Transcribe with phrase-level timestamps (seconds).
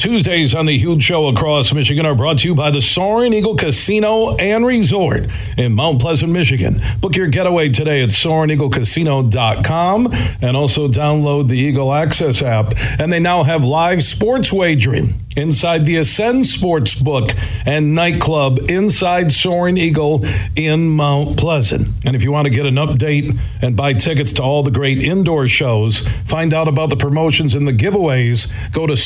[0.00, 3.54] Tuesdays on the Huge Show across Michigan are brought to you by the Soaring Eagle
[3.54, 5.24] Casino and Resort
[5.58, 6.80] in Mount Pleasant, Michigan.
[7.02, 10.08] Book your getaway today at SoaringEagleCasino.com
[10.40, 12.72] and also download the Eagle Access app.
[12.98, 17.30] And they now have live sports wagering inside the Ascend Sports Book
[17.64, 20.24] and Nightclub inside Soaring Eagle
[20.56, 21.88] in Mount Pleasant.
[22.04, 24.98] And if you want to get an update and buy tickets to all the great
[24.98, 28.96] indoor shows, find out about the promotions and the giveaways, go to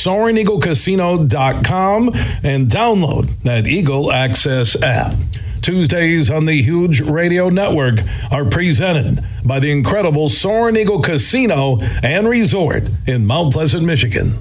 [0.85, 2.09] SoaringEagleCasino.com
[2.43, 5.15] and download that Eagle Access app.
[5.63, 12.29] Tuesdays on the Huge Radio Network are presented by the incredible Soaring Eagle Casino and
[12.29, 14.35] Resort in Mount Pleasant, Michigan.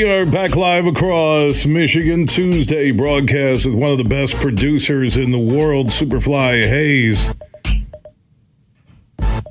[0.00, 5.30] We are back live across Michigan Tuesday broadcast with one of the best producers in
[5.30, 7.34] the world, Superfly Hayes.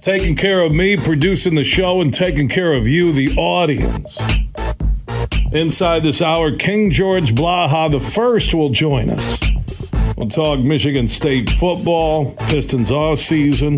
[0.02, 4.18] Taking care of me, producing the show, and taking care of you, the audience.
[5.52, 9.38] Inside this hour, King George Blaha the first will join us.
[10.18, 13.78] We'll talk Michigan State football, Pistons off season.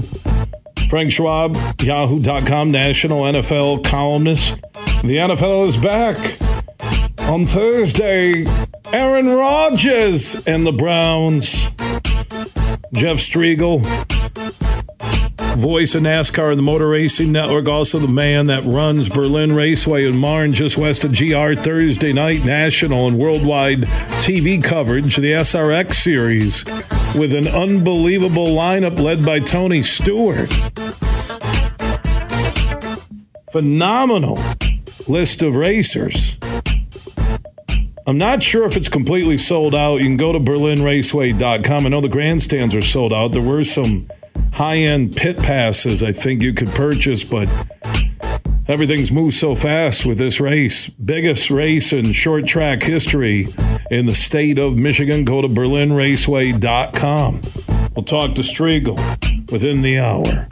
[0.90, 4.62] Frank Schwab, Yahoo.com national NFL columnist.
[5.04, 6.61] The NFL is back.
[7.32, 8.44] On Thursday,
[8.92, 11.70] Aaron Rodgers and the Browns.
[12.92, 13.80] Jeff Striegle,
[15.56, 20.06] voice of NASCAR and the Motor Racing Network, also the man that runs Berlin Raceway
[20.06, 23.84] in Marne, just west of GR Thursday night national and worldwide
[24.20, 26.66] TV coverage, the SRX series,
[27.18, 30.52] with an unbelievable lineup led by Tony Stewart.
[33.54, 34.38] Phenomenal
[35.08, 36.31] list of racers.
[38.08, 39.98] I'm not sure if it's completely sold out.
[39.98, 41.86] You can go to berlinraceway.com.
[41.86, 43.30] I know the grandstands are sold out.
[43.30, 44.08] There were some
[44.54, 47.48] high end pit passes I think you could purchase, but
[48.68, 50.88] everything's moved so fast with this race.
[50.90, 53.46] Biggest race in short track history
[53.92, 55.24] in the state of Michigan.
[55.24, 57.42] Go to berlinraceway.com.
[57.96, 58.98] We'll talk to Striegle
[59.52, 60.48] within the hour.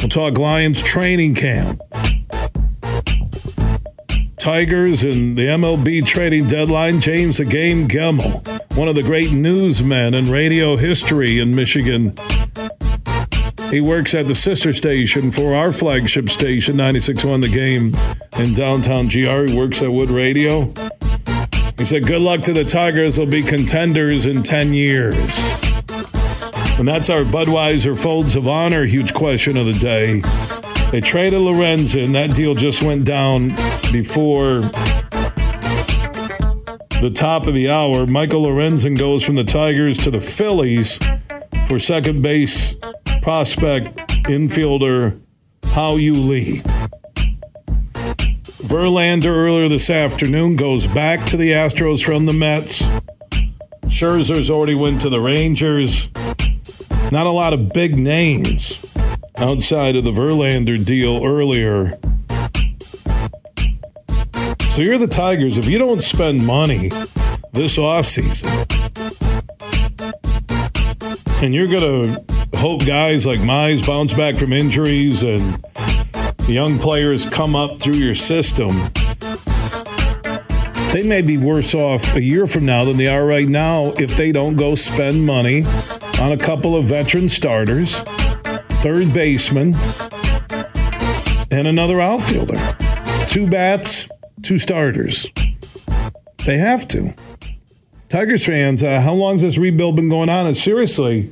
[0.00, 1.80] We'll talk Lions training camp.
[4.40, 6.98] Tigers and the MLB trading deadline.
[6.98, 8.42] James the Game Gemmel,
[8.74, 12.16] one of the great newsmen in radio history in Michigan.
[13.70, 19.08] He works at the sister station for our flagship station, 96.1 The Game in downtown
[19.08, 19.52] GR.
[19.52, 20.72] He works at Wood Radio.
[21.76, 23.16] He said, Good luck to the Tigers.
[23.16, 25.52] They'll be contenders in 10 years.
[26.78, 30.22] And that's our Budweiser Folds of Honor huge question of the day.
[30.90, 32.14] They traded Lorenzen.
[32.14, 33.50] That deal just went down
[33.92, 34.58] before
[37.00, 38.08] the top of the hour.
[38.08, 40.98] Michael Lorenzen goes from the Tigers to the Phillies
[41.68, 42.74] for second base
[43.22, 43.96] prospect
[44.26, 45.20] infielder
[45.64, 46.60] Hao-Yu Lee.
[48.66, 52.82] Verlander earlier this afternoon goes back to the Astros from the Mets.
[53.86, 56.10] Scherzer's already went to the Rangers.
[57.12, 58.79] Not a lot of big names
[59.40, 61.98] outside of the Verlander deal earlier.
[64.70, 65.56] So you're the Tigers.
[65.56, 66.90] If you don't spend money
[67.52, 68.46] this offseason,
[71.42, 75.64] and you're going to hope guys like Mize bounce back from injuries and
[76.46, 78.90] young players come up through your system,
[80.92, 84.16] they may be worse off a year from now than they are right now if
[84.16, 85.64] they don't go spend money
[86.20, 88.04] on a couple of veteran starters,
[88.82, 89.74] third baseman,
[91.50, 92.58] and another outfielder.
[93.28, 94.08] Two bats,
[94.42, 95.30] two starters.
[96.46, 97.14] They have to.
[98.08, 100.46] Tigers fans, uh, how long has this rebuild been going on?
[100.46, 101.30] And seriously,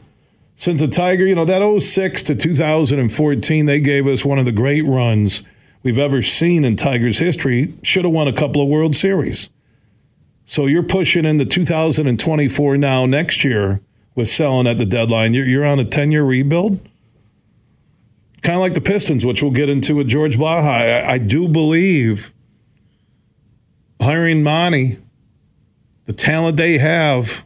[0.56, 4.52] since the Tiger, you know, that 06 to 2014, they gave us one of the
[4.52, 5.42] great runs
[5.82, 7.72] we've ever seen in Tigers history.
[7.82, 9.48] Should have won a couple of World Series.
[10.44, 13.80] So you're pushing into 2024 now, next year,
[14.14, 15.32] with selling at the deadline.
[15.32, 16.86] You're, you're on a 10 year rebuild.
[18.42, 20.62] Kind of like the Pistons, which we'll get into with George Blaha.
[20.62, 22.32] I, I do believe
[24.00, 24.98] hiring Monty,
[26.06, 27.44] the talent they have,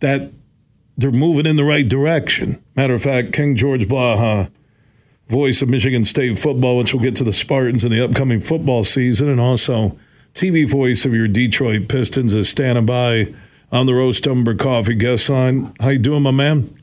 [0.00, 0.30] that
[0.96, 2.62] they're moving in the right direction.
[2.74, 4.50] Matter of fact, King George Blaha,
[5.28, 8.84] voice of Michigan State football, which we'll get to the Spartans in the upcoming football
[8.84, 9.98] season, and also
[10.32, 13.34] TV voice of your Detroit Pistons, is standing by
[13.72, 15.74] on the Roast Umber Coffee guest line.
[15.80, 16.75] How you doing, my man?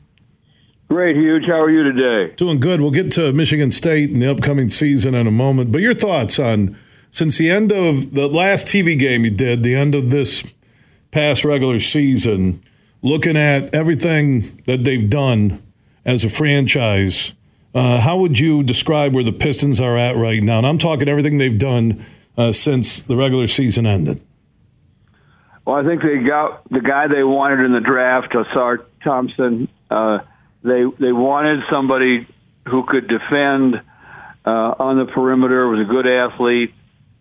[0.94, 1.46] Great, huge.
[1.46, 2.32] How are you today?
[2.36, 2.80] Doing good.
[2.80, 5.72] We'll get to Michigan State and the upcoming season in a moment.
[5.72, 6.78] But your thoughts on
[7.10, 10.44] since the end of the last TV game you did, the end of this
[11.10, 12.62] past regular season,
[13.02, 15.60] looking at everything that they've done
[16.04, 17.34] as a franchise,
[17.74, 20.58] uh, how would you describe where the Pistons are at right now?
[20.58, 22.06] And I'm talking everything they've done
[22.38, 24.20] uh, since the regular season ended.
[25.66, 29.66] Well, I think they got the guy they wanted in the draft, Ausar Thompson.
[29.90, 30.18] Uh,
[30.64, 32.26] they they wanted somebody
[32.66, 33.76] who could defend
[34.46, 36.74] uh, on the perimeter, was a good athlete,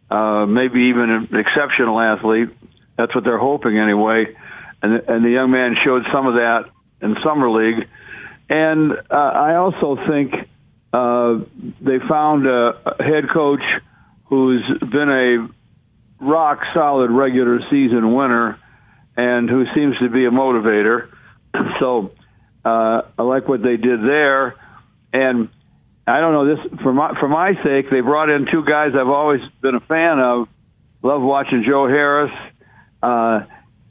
[0.09, 2.49] uh, maybe even an exceptional athlete.
[2.97, 4.35] That's what they're hoping anyway.
[4.81, 6.69] And and the young man showed some of that
[7.01, 7.87] in summer league.
[8.49, 10.33] And uh, I also think
[10.93, 11.39] uh,
[11.81, 13.63] they found a head coach
[14.25, 18.57] who's been a rock solid regular season winner
[19.17, 21.09] and who seems to be a motivator.
[21.79, 22.11] So
[22.65, 24.55] uh, I like what they did there.
[25.11, 25.49] And
[26.05, 27.89] I don't know this for my for my sake.
[27.89, 30.47] They brought in two guys I've always been a fan of.
[31.01, 32.31] Love watching Joe Harris,
[33.01, 33.41] uh,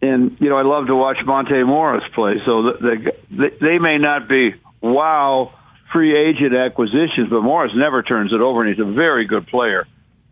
[0.01, 2.37] and you know I love to watch Monte Morris play.
[2.47, 5.53] So the, the, they may not be wow
[5.93, 9.87] free agent acquisitions, but Morris never turns it over, and he's a very good player.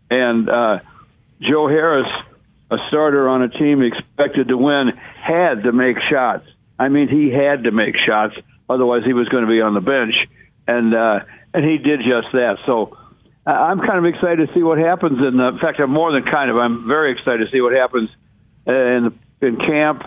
[0.09, 0.79] And uh,
[1.39, 2.11] Joe Harris,
[2.71, 4.89] a starter on a team expected to win,
[5.21, 6.47] had to make shots.
[6.81, 8.33] I mean, he had to make shots,
[8.67, 10.15] otherwise he was going to be on the bench,
[10.67, 11.19] and uh,
[11.53, 12.57] and he did just that.
[12.65, 12.97] So
[13.45, 15.19] I'm kind of excited to see what happens.
[15.19, 16.57] In, the, in fact, I'm more than kind of.
[16.57, 18.09] I'm very excited to see what happens
[18.65, 20.01] in in camp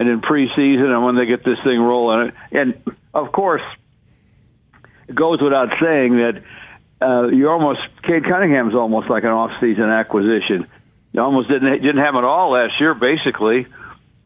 [0.00, 2.32] and in preseason and when they get this thing rolling.
[2.52, 2.80] And
[3.12, 3.62] of course,
[5.06, 6.42] it goes without saying that
[7.04, 10.68] uh, you almost Cade Cunningham's almost like an off-season acquisition.
[11.12, 13.66] You almost didn't didn't have it all last year, basically.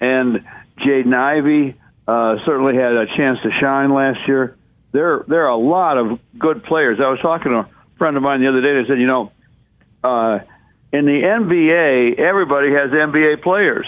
[0.01, 0.47] And
[0.79, 1.75] Jaden Ivey
[2.09, 4.57] uh, certainly had a chance to shine last year.
[4.93, 6.99] There there are a lot of good players.
[6.99, 7.69] I was talking to a
[7.99, 8.81] friend of mine the other day.
[8.81, 9.31] They said, you know,
[10.03, 10.39] uh,
[10.91, 13.87] in the NBA, everybody has NBA players.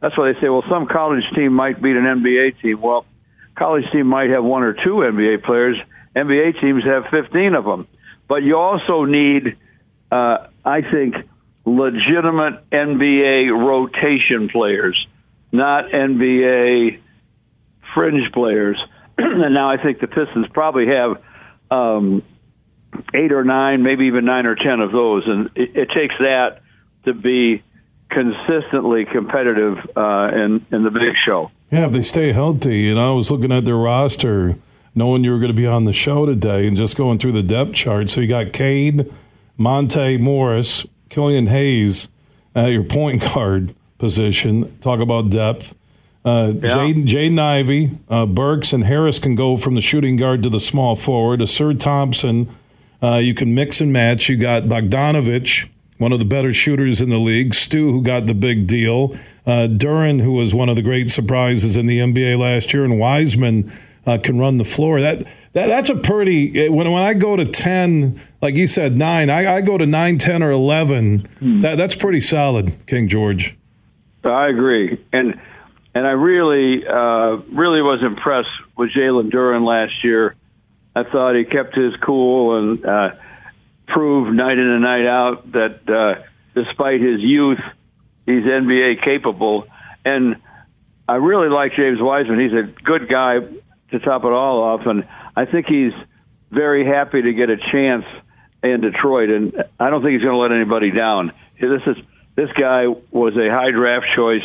[0.00, 2.80] That's why they say, well, some college team might beat an NBA team.
[2.80, 3.04] Well,
[3.54, 5.76] college team might have one or two NBA players.
[6.16, 7.86] NBA teams have 15 of them.
[8.26, 9.58] But you also need,
[10.10, 11.14] uh, I think,
[11.66, 15.06] legitimate NBA rotation players,
[15.52, 17.00] not NBA
[17.94, 18.80] fringe players.
[19.18, 21.22] and now I think the Pistons probably have
[21.70, 22.22] um,
[23.14, 26.60] eight or nine, maybe even nine or ten of those, and it, it takes that
[27.04, 27.62] to be
[28.10, 31.50] consistently competitive uh, in in the big show.
[31.70, 34.56] Yeah, if they stay healthy, and I was looking at their roster,
[34.94, 37.42] knowing you were going to be on the show today, and just going through the
[37.42, 38.10] depth chart.
[38.10, 39.12] So you got Cade,
[39.56, 42.08] Monte Morris, Killian Hayes
[42.54, 44.76] at your point guard position.
[44.78, 45.76] Talk about depth.
[46.24, 46.74] Uh, yeah.
[46.74, 50.60] Jaden, Jaden Ivey, uh, Burks, and Harris can go from the shooting guard to the
[50.60, 51.40] small forward.
[51.40, 52.54] Ausar Thompson,
[53.02, 54.28] uh, you can mix and match.
[54.28, 57.54] You got Bogdanovich, one of the better shooters in the league.
[57.54, 59.14] Stu, who got the big deal.
[59.46, 62.98] Uh, Duren, who was one of the great surprises in the NBA last year, and
[62.98, 63.72] Wiseman
[64.06, 65.00] uh, can run the floor.
[65.00, 65.20] That,
[65.52, 66.68] that that's a pretty.
[66.68, 69.30] When when I go to ten, like you said, nine.
[69.30, 71.20] I, I go to nine, ten, or eleven.
[71.38, 71.60] Hmm.
[71.60, 73.56] That that's pretty solid, King George.
[74.22, 75.40] I agree, and
[75.94, 80.36] and I really, uh, really was impressed with Jalen Duren last year.
[80.94, 83.10] I thought he kept his cool and uh,
[83.86, 86.22] proved night in and night out that uh,
[86.54, 87.60] despite his youth,
[88.26, 89.66] he's NBA capable.
[90.04, 90.36] And
[91.08, 92.40] I really like James Wiseman.
[92.40, 93.40] He's a good guy
[93.90, 95.92] to top it all off, and I think he's
[96.50, 98.04] very happy to get a chance
[98.62, 99.30] in Detroit.
[99.30, 101.32] And I don't think he's going to let anybody down.
[101.60, 101.96] This is
[102.36, 104.44] this guy was a high draft choice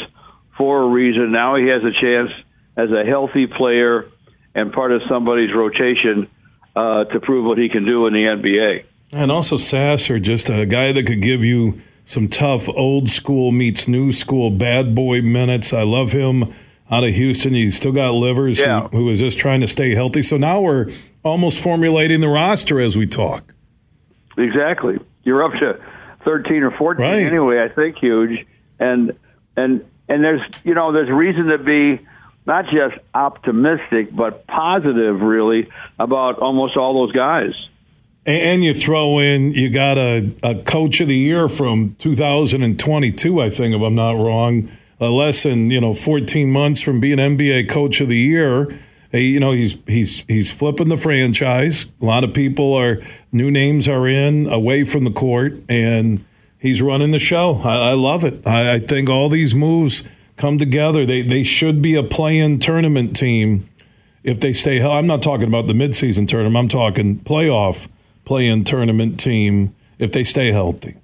[0.58, 1.32] for a reason.
[1.32, 2.32] Now he has a chance
[2.78, 4.10] as a healthy player
[4.54, 6.30] and part of somebody's rotation
[6.76, 8.86] uh, to prove what he can do in the NBA.
[9.14, 13.88] And also Sasser, just a guy that could give you some tough old school meets
[13.88, 15.74] new school bad boy minutes.
[15.74, 16.54] I love him
[16.92, 17.56] out of Houston.
[17.56, 18.88] You still got Livers, yeah.
[18.90, 20.22] who, who was just trying to stay healthy.
[20.22, 20.92] So now we're
[21.24, 23.54] almost formulating the roster as we talk.
[24.38, 25.00] Exactly.
[25.24, 25.82] You're up to
[26.24, 27.24] 13 or 14 right.
[27.24, 28.46] anyway, I think, huge.
[28.80, 29.18] And
[29.56, 32.06] and and there's you know there's reason to be
[32.46, 35.70] not just optimistic but positive really
[36.00, 37.54] about almost all those guys.
[38.26, 43.50] And you throw in you got a, a coach of the year from 2022 i
[43.50, 44.70] think if i'm not wrong.
[44.98, 48.74] A less than you know 14 months from being nba coach of the year.
[49.12, 51.92] You know he's he's he's flipping the franchise.
[52.02, 53.00] A lot of people are
[53.32, 55.54] new names are in away from the court.
[55.70, 56.25] And
[56.66, 57.62] he's running the show.
[57.64, 58.46] I, I love it.
[58.46, 61.06] I, I, think all these moves come together.
[61.06, 63.70] They they should be a play-in tournament team
[64.24, 64.80] if they stay.
[64.80, 64.98] Healthy.
[64.98, 66.58] I'm not talking about the midseason tournament.
[66.58, 67.88] I'm talking playoff
[68.26, 70.96] play-in tournament team if they stay healthy.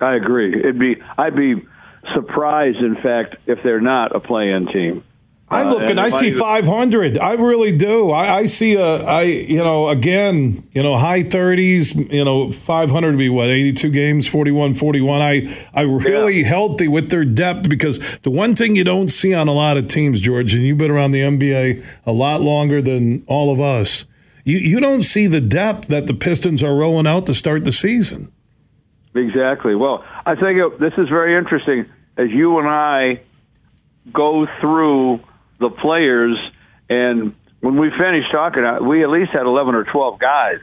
[0.00, 0.58] I agree.
[0.58, 1.66] It'd be I'd be
[2.14, 5.04] surprised, in fact, if they're not a play-in team.
[5.52, 7.18] I look uh, and, and I see 500.
[7.18, 8.10] I really do.
[8.10, 13.12] I, I, see a, I, you know, again, you know, high 30s, you know, 500
[13.12, 15.20] to be what, 82 games, 41, 41.
[15.20, 16.46] I, I really yeah.
[16.46, 19.88] healthy with their depth because the one thing you don't see on a lot of
[19.88, 24.06] teams, George, and you've been around the NBA a lot longer than all of us,
[24.44, 27.72] you, you don't see the depth that the Pistons are rolling out to start the
[27.72, 28.32] season.
[29.16, 29.74] Exactly.
[29.74, 33.22] Well, I think it, this is very interesting as you and I
[34.12, 35.20] go through
[35.60, 36.36] the players.
[36.88, 40.58] And when we finished talking, we at least had 11 or 12 guys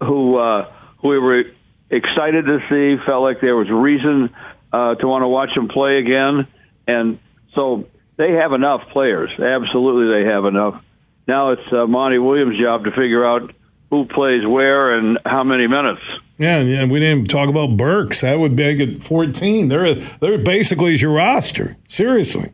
[0.00, 1.44] who uh, who we were
[1.90, 4.34] excited to see, felt like there was reason
[4.72, 6.46] uh, to want to watch them play again.
[6.86, 7.18] And
[7.54, 9.30] so they have enough players.
[9.38, 10.82] Absolutely, they have enough.
[11.26, 13.52] Now it's uh, Monty Williams' job to figure out
[13.90, 16.02] who plays where and how many minutes.
[16.36, 18.22] Yeah, yeah, we didn't talk about Burks.
[18.22, 19.68] That would make it 14.
[19.68, 21.76] They're they're basically your roster.
[21.88, 22.52] Seriously.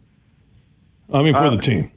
[1.12, 1.90] I mean, for uh, the team.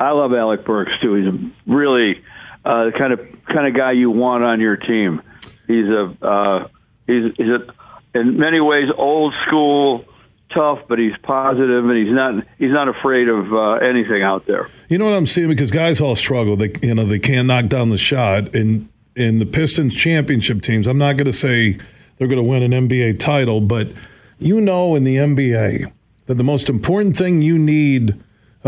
[0.00, 1.14] I love Alec Burks too.
[1.14, 2.22] He's a really
[2.64, 5.22] uh, kind of kind of guy you want on your team.
[5.66, 6.68] He's a uh,
[7.06, 7.74] he's he's a
[8.14, 10.04] in many ways old school
[10.54, 14.68] tough, but he's positive and he's not he's not afraid of uh, anything out there.
[14.88, 16.56] You know what I'm seeing because guys all struggle.
[16.56, 20.86] They you know they can't knock down the shot and in the Pistons championship teams.
[20.86, 21.76] I'm not going to say
[22.16, 23.88] they're going to win an NBA title, but
[24.38, 25.92] you know in the NBA
[26.26, 28.14] that the most important thing you need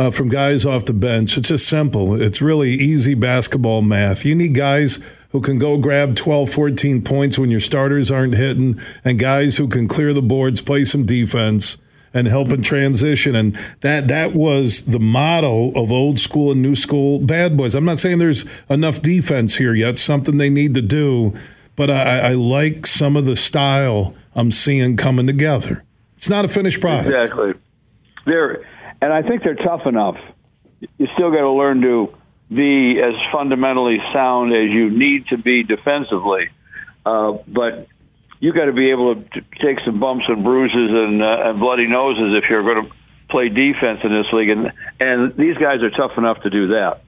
[0.00, 1.36] uh, from guys off the bench.
[1.36, 2.20] It's just simple.
[2.20, 4.24] It's really easy basketball math.
[4.24, 4.98] You need guys
[5.32, 9.68] who can go grab 12, 14 points when your starters aren't hitting, and guys who
[9.68, 11.76] can clear the boards, play some defense,
[12.14, 13.36] and help in transition.
[13.36, 17.74] And that that was the motto of old school and new school bad boys.
[17.74, 21.34] I'm not saying there's enough defense here yet, something they need to do,
[21.76, 25.84] but I, I like some of the style I'm seeing coming together.
[26.16, 27.14] It's not a finished product.
[27.14, 27.52] Exactly.
[28.24, 28.64] They're
[29.00, 30.16] and I think they're tough enough.
[30.80, 32.14] You still got to learn to
[32.48, 36.48] be as fundamentally sound as you need to be defensively,
[37.06, 37.86] uh, but
[38.40, 41.86] you got to be able to take some bumps and bruises and, uh, and bloody
[41.86, 42.92] noses if you're going to
[43.30, 47.02] play defense in this league, and and these guys are tough enough to do that.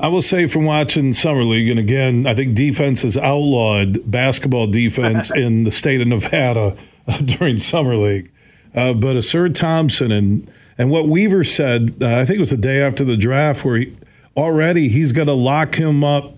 [0.00, 4.66] I will say from watching summer league, and again, I think defense is outlawed basketball
[4.66, 6.76] defense in the state of Nevada
[7.24, 8.30] during summer league.
[8.74, 10.50] Uh, but Ausar Thompson and
[10.82, 13.76] and what Weaver said, uh, I think it was the day after the draft, where
[13.76, 13.96] he,
[14.36, 16.34] already he's going to lock him up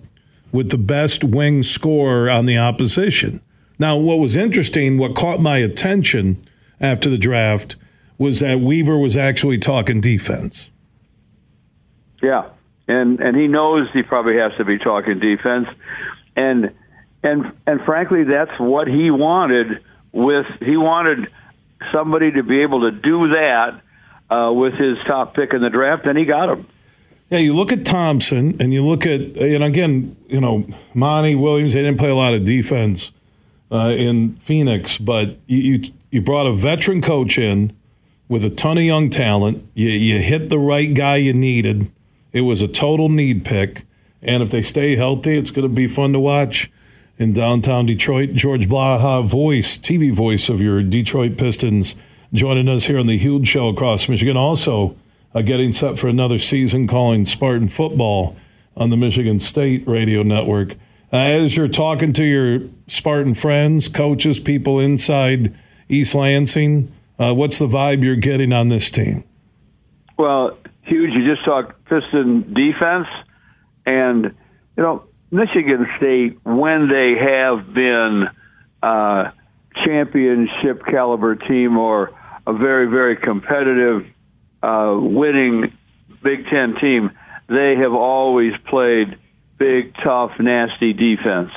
[0.51, 3.41] with the best wing scorer on the opposition.
[3.79, 6.43] Now, what was interesting, what caught my attention
[6.79, 7.75] after the draft
[8.19, 10.69] was that Weaver was actually talking defense.
[12.21, 12.49] Yeah,
[12.87, 15.69] and and he knows he probably has to be talking defense,
[16.35, 16.71] and
[17.23, 19.83] and and frankly, that's what he wanted.
[20.11, 21.31] With he wanted
[21.91, 23.81] somebody to be able to do that
[24.29, 26.67] uh, with his top pick in the draft, and he got him.
[27.29, 31.73] Yeah, you look at Thompson, and you look at, and again, you know, Monty Williams.
[31.73, 33.11] They didn't play a lot of defense
[33.71, 37.75] uh, in Phoenix, but you, you, you brought a veteran coach in
[38.27, 39.67] with a ton of young talent.
[39.73, 41.91] You you hit the right guy you needed.
[42.31, 43.85] It was a total need pick,
[44.21, 46.71] and if they stay healthy, it's going to be fun to watch
[47.17, 48.33] in downtown Detroit.
[48.33, 51.95] George Blaha, voice, TV voice of your Detroit Pistons
[52.35, 54.37] joining us here on the Huge Show across Michigan.
[54.37, 54.95] Also,
[55.33, 58.35] uh, getting set for another season calling Spartan football
[58.75, 60.73] on the Michigan State Radio Network.
[61.13, 65.53] Uh, as you're talking to your Spartan friends, coaches, people inside
[65.87, 69.23] East Lansing, uh, what's the vibe you're getting on this team?
[70.17, 71.11] Well, huge.
[71.13, 73.07] You just talked Piston defense,
[73.85, 74.25] and
[74.77, 78.29] you know Michigan State when they have been
[78.81, 79.31] uh,
[79.83, 82.11] championship caliber team or
[82.47, 84.05] a very, very competitive,
[84.61, 85.73] uh, winning
[86.23, 87.11] Big Ten team,
[87.47, 89.17] they have always played
[89.57, 91.51] big, tough, nasty defense.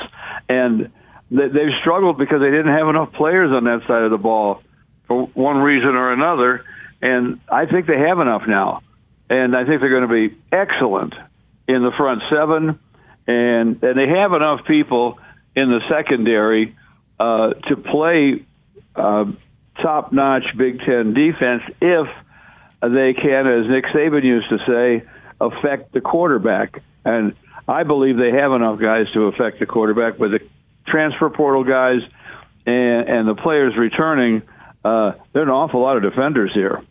[0.49, 0.91] And
[1.31, 4.63] they've struggled because they didn't have enough players on that side of the ball
[5.07, 6.65] for one reason or another.
[7.01, 8.83] And I think they have enough now.
[9.31, 11.15] And I think they're going to be excellent
[11.67, 12.79] in the front seven.
[13.27, 15.19] And, and they have enough people
[15.55, 16.77] in the secondary
[17.19, 18.45] uh, to play
[18.95, 19.27] uh,
[19.83, 22.09] top notch Big Ten defense if
[22.81, 25.09] they can, as Nick Saban used to say,
[25.41, 26.83] affect the quarterback.
[27.05, 27.35] And
[27.67, 30.41] I believe they have enough guys to affect the quarterback with the
[30.87, 32.01] transfer portal guys
[32.67, 34.43] and, and the players returning,
[34.85, 36.83] uh, there are an awful lot of defenders here.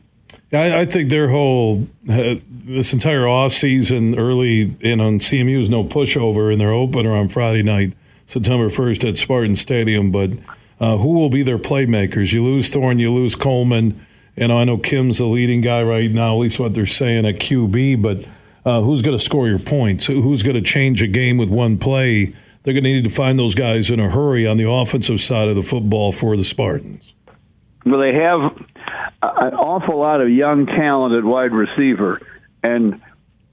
[0.51, 6.51] I, I think their whole uh, this entire offseason early in on CMU's no pushover
[6.51, 7.93] in their opener on Friday night,
[8.25, 10.11] September first at Spartan Stadium.
[10.11, 10.31] But
[10.79, 12.33] uh, who will be their playmakers?
[12.33, 14.05] You lose Thorne, you lose Coleman,
[14.35, 16.35] and I know Kim's the leading guy right now.
[16.35, 18.01] At least what they're saying at QB.
[18.01, 18.27] But
[18.65, 20.07] uh, who's going to score your points?
[20.07, 22.35] Who's going to change a game with one play?
[22.63, 25.47] They're going to need to find those guys in a hurry on the offensive side
[25.47, 27.15] of the football for the Spartans.
[27.85, 28.41] Well, they have
[29.21, 32.21] an awful lot of young talented wide receiver,
[32.61, 33.01] and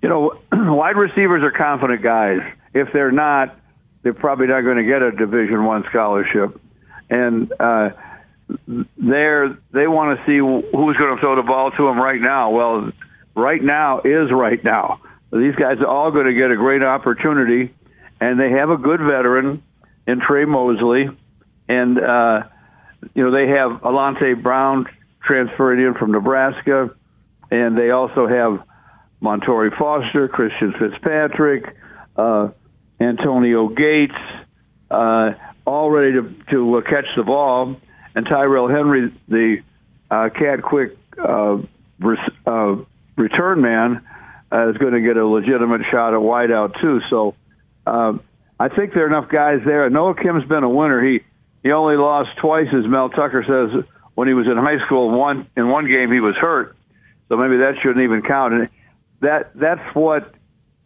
[0.02, 2.40] you know, wide receivers are confident guys.
[2.74, 3.56] If they're not,
[4.02, 6.60] they're probably not going to get a Division One scholarship,
[7.10, 7.90] and uh,
[8.96, 12.50] they're they want to see who's going to throw the ball to them right now.
[12.50, 12.92] Well,
[13.34, 15.00] right now is right now.
[15.32, 17.74] These guys are all going to get a great opportunity,
[18.20, 19.62] and they have a good veteran
[20.06, 21.08] in Tre Mosley,
[21.68, 22.42] and uh,
[23.14, 24.86] you know they have Alante Brown
[25.24, 26.90] transferred in from Nebraska,
[27.50, 28.62] and they also have
[29.22, 31.64] Montori Foster, Christian Fitzpatrick,
[32.16, 32.48] uh,
[33.00, 34.14] Antonio Gates,
[34.90, 35.30] uh,
[35.66, 37.76] all ready to to uh, catch the ball,
[38.14, 39.62] and Tyrell Henry, the
[40.10, 41.58] uh, cat quick uh,
[42.46, 42.76] uh,
[43.16, 44.06] return man,
[44.52, 47.00] uh, is going to get a legitimate shot at wideout too.
[47.10, 47.34] So
[47.86, 48.14] uh,
[48.58, 49.88] I think there are enough guys there.
[49.90, 51.02] Noah Kim's been a winner.
[51.02, 51.20] He
[51.62, 55.10] he only lost twice, as Mel Tucker says, when he was in high school.
[55.10, 56.76] One in one game he was hurt,
[57.28, 58.54] so maybe that shouldn't even count.
[58.54, 58.68] And
[59.20, 60.34] that that's what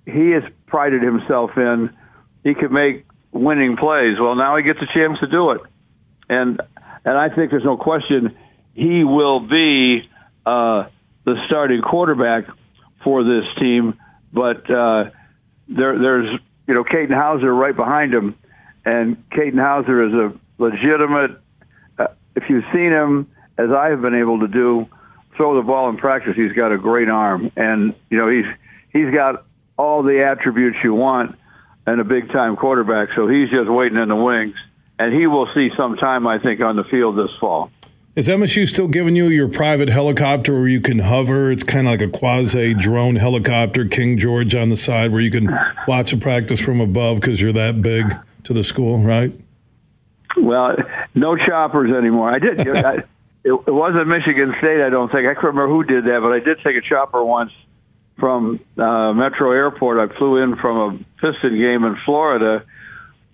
[0.06, 1.90] he has prided himself in.
[2.44, 4.18] He could make winning plays.
[4.20, 5.60] Well, now he gets a chance to do it,
[6.28, 6.60] and
[7.04, 8.36] and I think there's no question
[8.78, 10.08] he will be
[10.46, 10.84] uh,
[11.24, 12.44] the starting quarterback
[13.02, 13.98] for this team.
[14.32, 15.10] But uh,
[15.68, 18.36] there, there's you know Katin Houser right behind him,
[18.84, 21.40] and Katin Houser is a legitimate.
[21.98, 22.06] Uh,
[22.36, 24.86] if you've seen him, as I have been able to do,
[25.36, 28.46] throw the ball in practice, he's got a great arm, and you know he's
[28.92, 29.44] he's got
[29.76, 31.36] all the attributes you want
[31.92, 33.10] in a big time quarterback.
[33.14, 34.56] So he's just waiting in the wings,
[34.98, 37.70] and he will see some time, I think, on the field this fall.
[38.14, 41.52] Is MSU still giving you your private helicopter where you can hover?
[41.52, 45.30] It's kind of like a quasi drone helicopter, King George on the side, where you
[45.30, 49.32] can watch a practice from above because you're that big to the school, right?
[50.36, 50.76] Well,
[51.14, 52.32] no choppers anymore.
[52.34, 52.68] I did.
[52.76, 52.94] I,
[53.44, 55.28] it, it wasn't Michigan State, I don't think.
[55.28, 57.52] I can't remember who did that, but I did take a chopper once
[58.18, 60.10] from uh, Metro Airport.
[60.10, 62.64] I flew in from a Piston game in Florida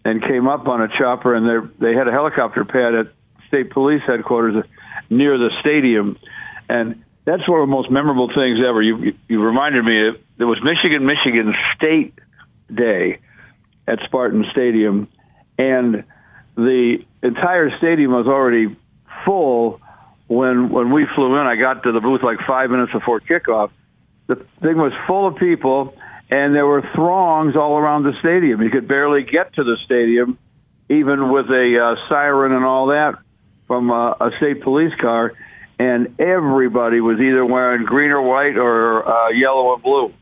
[0.04, 3.06] and came up on a chopper, and they they had a helicopter pad at
[3.48, 4.64] State Police headquarters
[5.08, 6.18] near the stadium,
[6.68, 8.82] and that's one of the most memorable things ever.
[8.82, 12.18] You you reminded me it, it was Michigan Michigan State
[12.72, 13.18] Day
[13.86, 15.08] at Spartan Stadium,
[15.58, 16.04] and
[16.56, 18.76] the entire stadium was already
[19.24, 19.80] full
[20.26, 21.46] when when we flew in.
[21.46, 23.70] I got to the booth like five minutes before kickoff.
[24.26, 25.94] The thing was full of people,
[26.30, 28.62] and there were throngs all around the stadium.
[28.62, 30.38] You could barely get to the stadium,
[30.88, 33.18] even with a uh, siren and all that
[33.66, 35.32] from uh, a state police car,
[35.78, 40.14] and everybody was either wearing green or white or uh, yellow and blue.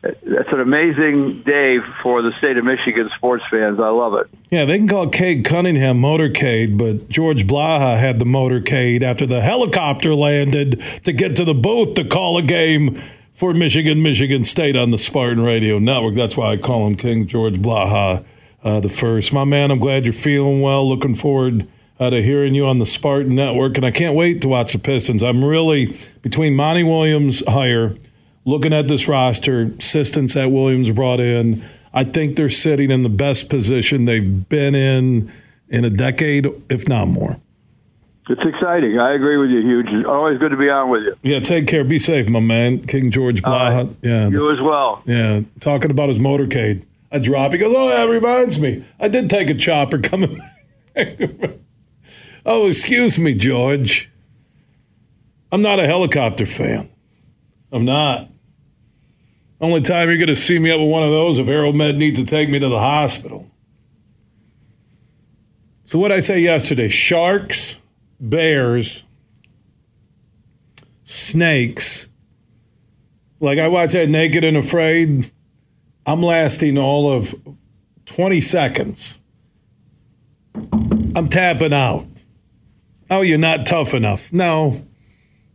[0.00, 3.80] That's an amazing day for the state of Michigan sports fans.
[3.80, 4.28] I love it.
[4.48, 9.40] Yeah, they can call Cade Cunningham motorcade, but George Blaha had the motorcade after the
[9.40, 13.00] helicopter landed to get to the booth to call a game
[13.38, 16.16] for Michigan, Michigan State on the Spartan Radio Network.
[16.16, 18.24] That's why I call him King George Blaha
[18.64, 19.32] uh, the first.
[19.32, 20.88] My man, I'm glad you're feeling well.
[20.88, 21.64] Looking forward
[22.00, 24.80] uh, to hearing you on the Spartan Network, and I can't wait to watch the
[24.80, 25.22] Pistons.
[25.22, 27.94] I'm really between Monty Williams' hire,
[28.44, 31.64] looking at this roster, assistants that Williams brought in.
[31.94, 35.30] I think they're sitting in the best position they've been in
[35.68, 37.38] in a decade, if not more.
[38.28, 38.98] It's exciting.
[38.98, 40.04] I agree with you, Huge.
[40.04, 41.16] Always good to be on with you.
[41.22, 41.82] Yeah, take care.
[41.82, 42.86] Be safe, my man.
[42.86, 43.88] King George Blaha.
[43.88, 45.02] Uh, yeah, you the, as well.
[45.06, 46.84] Yeah, talking about his motorcade.
[47.10, 47.52] I drop.
[47.52, 48.84] He goes, "Oh, that reminds me.
[49.00, 50.40] I did take a chopper coming."
[52.50, 54.10] Oh, excuse me, George.
[55.52, 56.88] I'm not a helicopter fan.
[57.70, 58.30] I'm not.
[59.60, 62.18] Only time you're going to see me up with one of those if Aeromed needs
[62.18, 63.50] to take me to the hospital.
[65.84, 67.77] So, what I say yesterday sharks,
[68.20, 69.04] bears,
[71.04, 72.08] snakes.
[73.40, 75.30] Like I watched that Naked and Afraid.
[76.06, 77.34] I'm lasting all of
[78.06, 79.20] 20 seconds.
[81.14, 82.06] I'm tapping out.
[83.10, 84.32] Oh, you're not tough enough.
[84.32, 84.84] No,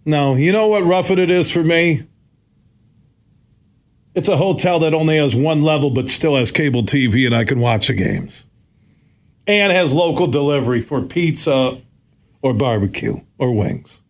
[0.06, 0.36] no.
[0.36, 2.04] You know what roughing it is for me?
[4.16, 7.44] It's a hotel that only has one level but still has cable TV and I
[7.46, 8.46] can watch the games.
[9.46, 11.82] and has local delivery for pizza
[12.44, 14.04] or barbecue or wings.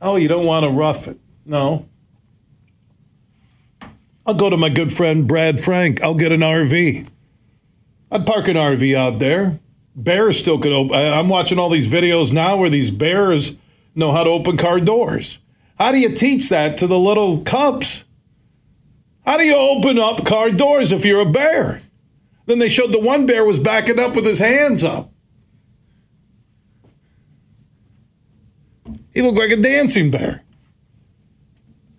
[0.00, 1.18] Oh, you don't want to rough it.
[1.44, 1.86] No.
[4.24, 6.00] I'll go to my good friend Brad Frank.
[6.02, 7.06] I'll get an RV.
[8.10, 9.58] I'd park an RV out there.
[9.96, 10.96] Bears still could open.
[10.96, 13.56] I'm watching all these videos now where these bears
[13.94, 15.38] know how to open car doors.
[15.78, 18.04] How do you teach that to the little cubs?
[19.26, 21.82] How do you open up car doors if you're a bear?
[22.46, 25.10] Then they showed the one bear was backing up with his hands up.
[29.14, 30.42] He looked like a dancing bear.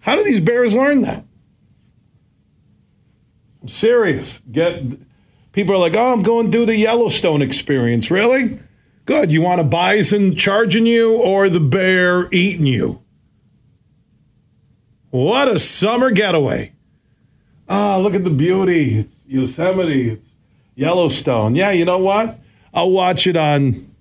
[0.01, 1.23] How do these bears learn that?
[3.61, 4.41] I'm serious.
[4.51, 4.83] Get
[5.53, 8.59] people are like, "Oh, I'm going through the Yellowstone experience." Really?
[9.05, 9.31] Good.
[9.31, 13.01] You want a bison charging you or the bear eating you?
[15.09, 16.73] What a summer getaway.
[17.69, 18.99] Ah, oh, look at the beauty.
[18.99, 20.09] It's Yosemite.
[20.09, 20.35] It's
[20.75, 21.55] Yellowstone.
[21.55, 22.39] Yeah, you know what?
[22.73, 23.94] I'll watch it on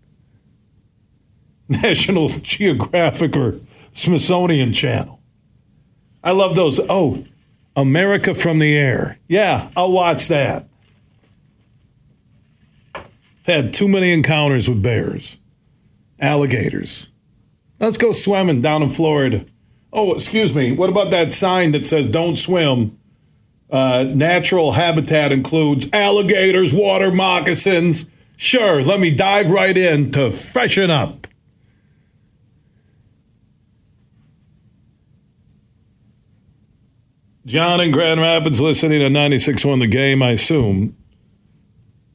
[1.68, 3.61] National Geographic or
[3.92, 5.20] Smithsonian Channel.
[6.22, 6.81] I love those.
[6.88, 7.24] Oh,
[7.77, 9.18] America from the air.
[9.29, 10.66] Yeah, I'll watch that.
[13.46, 15.38] Had too many encounters with bears,
[16.18, 17.11] alligators.
[17.79, 19.44] Let's go swimming down in Florida.
[19.92, 20.72] Oh, excuse me.
[20.72, 22.98] What about that sign that says don't swim?
[23.70, 28.11] Uh, natural habitat includes alligators, water moccasins.
[28.37, 31.24] Sure, let me dive right in to freshen up.
[37.47, 40.97] John in Grand Rapids listening to 96.1 The Game, I assume,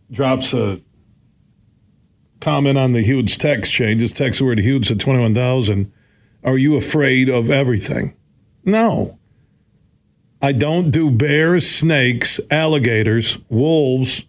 [0.09, 0.81] drops a
[2.39, 4.11] comment on the huge text changes.
[4.11, 5.91] Text the word huge to 21,000.
[6.43, 8.15] Are you afraid of everything?
[8.65, 9.19] No.
[10.41, 14.25] I don't do bears, snakes, alligators, wolves.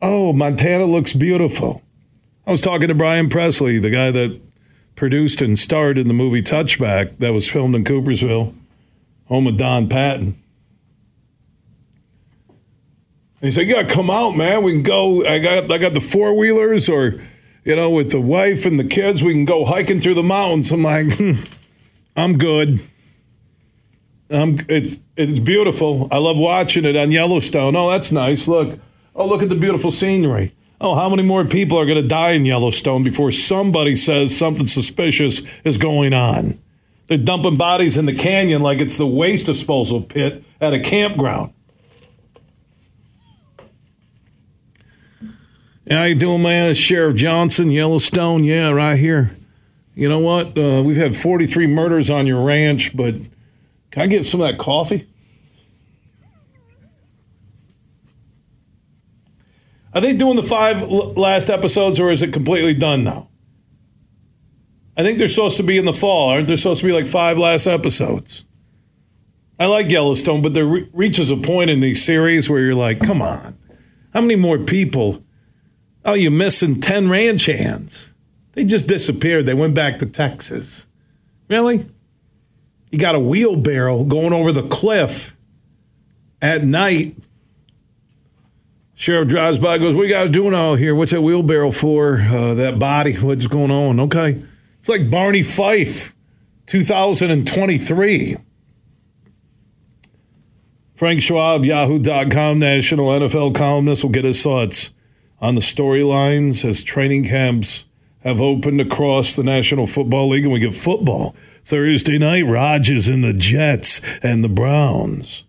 [0.00, 1.82] Oh, Montana looks beautiful.
[2.46, 4.40] I was talking to Brian Presley, the guy that
[4.94, 8.54] produced and starred in the movie Touchback that was filmed in Coopersville,
[9.30, 10.36] home of Don Patton.
[13.40, 14.62] he said, "Yeah, come out, man.
[14.62, 15.24] We can go.
[15.24, 17.20] I got I got the four wheelers, or
[17.64, 20.70] you know, with the wife and the kids, we can go hiking through the mountains."
[20.70, 21.34] I'm like, hmm,
[22.16, 22.80] "I'm good.
[24.28, 26.08] I'm it's it's beautiful.
[26.10, 27.74] I love watching it on Yellowstone.
[27.76, 28.46] Oh, that's nice.
[28.46, 28.78] Look,
[29.14, 30.52] oh look at the beautiful scenery.
[30.82, 34.66] Oh, how many more people are going to die in Yellowstone before somebody says something
[34.66, 36.58] suspicious is going on?"
[37.10, 41.52] They're dumping bodies in the canyon like it's the waste disposal pit at a campground.
[45.90, 46.72] How you doing, man?
[46.72, 48.44] Sheriff Johnson, Yellowstone.
[48.44, 49.36] Yeah, right here.
[49.96, 50.56] You know what?
[50.56, 53.16] Uh, we've had 43 murders on your ranch, but
[53.90, 55.08] can I get some of that coffee?
[59.92, 63.29] Are they doing the five last episodes, or is it completely done now?
[64.96, 66.30] I think they're supposed to be in the fall.
[66.30, 68.44] Aren't there supposed to be like five last episodes?
[69.58, 73.00] I like Yellowstone, but there re- reaches a point in these series where you're like,
[73.00, 73.58] come on,
[74.14, 75.22] how many more people?
[76.04, 78.14] Oh, you're missing 10 ranch hands.
[78.52, 79.46] They just disappeared.
[79.46, 80.86] They went back to Texas.
[81.48, 81.86] Really?
[82.90, 85.36] You got a wheelbarrow going over the cliff
[86.40, 87.16] at night.
[88.94, 90.94] Sheriff drives by, goes, What you guys doing out here?
[90.94, 92.16] What's that wheelbarrow for?
[92.20, 93.14] Uh, that body?
[93.14, 94.00] What's going on?
[94.00, 94.42] Okay.
[94.80, 96.16] It's like Barney Fife,
[96.64, 98.38] 2023.
[100.94, 104.94] Frank Schwab, Yahoo.com, national NFL columnist, will get his thoughts
[105.38, 107.84] on the storylines as training camps
[108.20, 112.46] have opened across the National Football League, and we get football Thursday night.
[112.46, 115.44] Rodgers and the Jets and the Browns.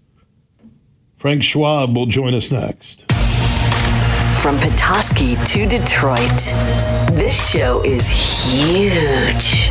[1.15, 3.10] Frank Schwab will join us next.
[4.41, 6.35] From Petoskey to Detroit,
[7.11, 9.70] this show is huge.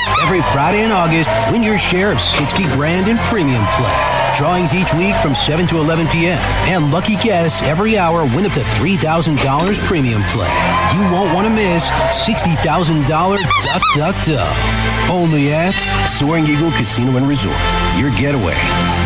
[0.23, 3.97] Every Friday in August, win your share of 60 grand in premium play.
[4.35, 6.39] Drawings each week from 7 to 11 p.m.
[6.71, 9.37] And lucky guests every hour win up to $3,000
[9.85, 10.49] premium play.
[10.95, 14.57] You won't want to miss $60,000 Duck Duck Duck.
[15.09, 15.75] Only at
[16.07, 17.57] Soaring Eagle Casino and Resort.
[17.97, 18.55] Your getaway.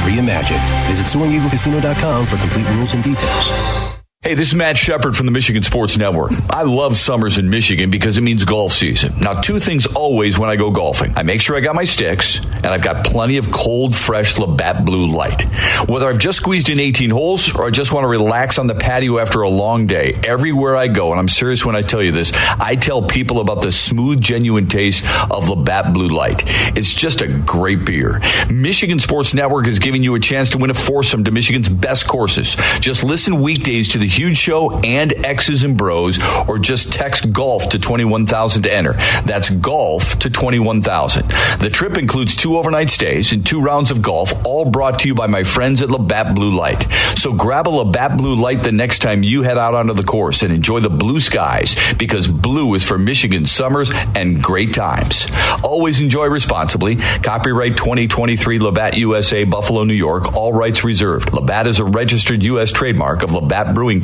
[0.06, 0.62] Reimagine.
[0.88, 3.95] Visit SoaringEagleCasino.com for complete rules and details.
[4.26, 6.32] Hey, this is Matt Shepard from the Michigan Sports Network.
[6.50, 9.14] I love summers in Michigan because it means golf season.
[9.20, 11.14] Now, two things always when I go golfing.
[11.16, 14.84] I make sure I got my sticks and I've got plenty of cold, fresh Labatt
[14.84, 15.44] Blue Light.
[15.88, 18.74] Whether I've just squeezed in 18 holes or I just want to relax on the
[18.74, 22.12] patio after a long day, everywhere I go, and I'm serious when I tell you
[22.12, 26.42] this, I tell people about the smooth, genuine taste of Labatt Blue Light.
[26.76, 28.22] It's just a great beer.
[28.50, 32.08] Michigan Sports Network is giving you a chance to win a foursome to Michigan's best
[32.08, 32.56] courses.
[32.80, 37.70] Just listen weekdays to the Huge Show and X's and Bros, or just text golf
[37.70, 38.94] to 21,000 to enter.
[39.26, 41.28] That's golf to 21,000.
[41.60, 45.16] The trip includes two overnight stays and two rounds of golf, all brought to you
[45.16, 46.82] by my friends at Labatt Blue Light.
[47.18, 50.44] So grab a Labatt Blue Light the next time you head out onto the course
[50.44, 55.28] and enjoy the blue skies because blue is for Michigan summers and great times.
[55.64, 56.96] Always enjoy responsibly.
[56.96, 60.36] Copyright 2023 Labatt USA, Buffalo, New York.
[60.38, 61.34] All rights reserved.
[61.34, 62.72] Labatt is a registered U.S.
[62.72, 64.02] trademark of Labatt Brewing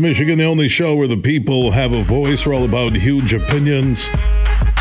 [0.00, 2.46] Michigan, the only show where the people have a voice.
[2.46, 4.08] We're all about huge opinions.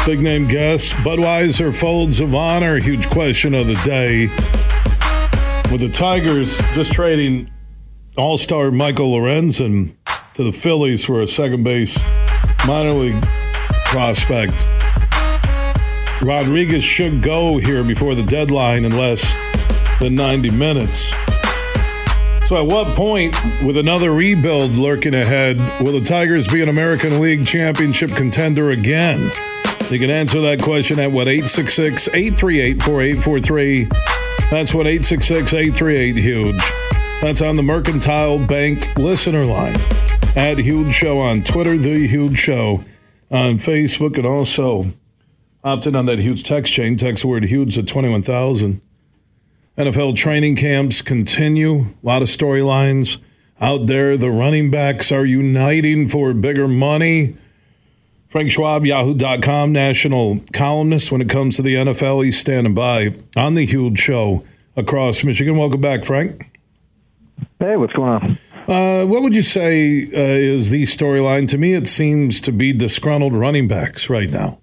[0.05, 2.77] Big name guests, Budweiser folds of honor.
[2.79, 4.27] Huge question of the day.
[5.71, 7.49] With the Tigers just trading
[8.17, 9.95] All Star Michael Lorenzen
[10.33, 11.97] to the Phillies for a second base
[12.65, 13.21] minor league
[13.85, 14.65] prospect.
[16.21, 19.35] Rodriguez should go here before the deadline in less
[19.99, 21.11] than 90 minutes.
[22.47, 27.19] So, at what point, with another rebuild lurking ahead, will the Tigers be an American
[27.19, 29.29] League Championship contender again?
[29.91, 33.83] You can answer that question at what 866 838 4843.
[34.49, 36.63] That's what 866 838 Huge.
[37.19, 39.75] That's on the Mercantile Bank listener line.
[40.37, 42.85] At Huge Show on Twitter, The Huge Show
[43.29, 44.85] on Facebook, and also
[45.65, 46.95] opt in on that huge text chain.
[46.95, 48.79] Text word huge at 21,000.
[49.77, 51.81] NFL training camps continue.
[51.81, 53.19] A lot of storylines
[53.61, 54.17] out there.
[54.17, 57.37] The running backs are uniting for bigger money.
[58.27, 62.25] Frank Schwab, Yahoo.com, national columnist when it comes to the NFL.
[62.25, 64.43] He's standing by on the huge show
[64.75, 65.57] across Michigan.
[65.57, 66.59] Welcome back, Frank.
[67.59, 68.37] Hey, what's going on?
[68.67, 71.47] Uh, what would you say uh, is the storyline?
[71.49, 74.59] To me, it seems to be disgruntled running backs right now.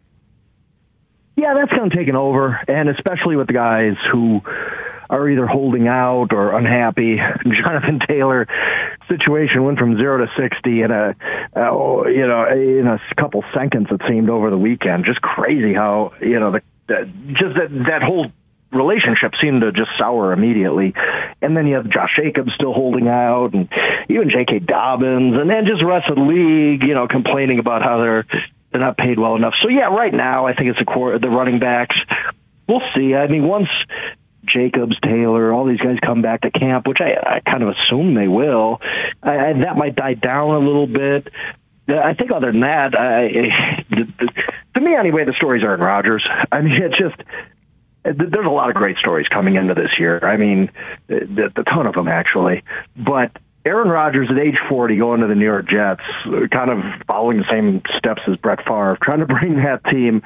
[1.37, 4.41] Yeah, that's kind of taken over, and especially with the guys who
[5.15, 7.17] are either holding out or unhappy.
[7.63, 8.47] Jonathan Taylor
[9.09, 11.15] situation went from zero to sixty in a,
[11.57, 13.89] uh, you know, in a couple seconds.
[13.91, 15.05] It seemed over the weekend.
[15.05, 18.27] Just crazy how you know the, the just that that whole
[18.73, 20.95] relationship seemed to just sour immediately.
[21.41, 23.69] And then you have Josh Jacobs still holding out, and
[24.09, 24.61] even J.K.
[24.61, 28.27] Dobbins, and then just rest of the league, you know, complaining about how they're
[28.73, 29.55] they're not paid well enough.
[29.63, 31.97] So yeah, right now I think it's the core the running backs.
[32.69, 33.15] We'll see.
[33.15, 33.69] I mean, once
[34.47, 38.15] Jacobs, Taylor, all these guys come back to camp, which I, I kind of assume
[38.15, 38.81] they will,
[39.23, 41.29] I, I, that might die down a little bit.
[41.87, 43.29] I think other than that, I,
[43.91, 44.33] the, the,
[44.75, 46.27] to me anyway, the stories are in Rodgers.
[46.51, 47.17] I mean, it's just
[48.05, 50.21] there's a lot of great stories coming into this year.
[50.23, 50.71] I mean,
[51.09, 52.63] a ton of them actually.
[52.97, 53.33] But
[53.65, 56.03] Aaron Rodgers at age 40 going to the New York Jets,
[56.51, 60.23] kind of following the same steps as Brett Favre, trying to bring that team